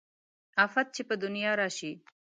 افت 0.65 0.87
چې 0.95 1.01
په 1.09 1.15
دنيا 1.23 1.51
راشي 1.61 1.91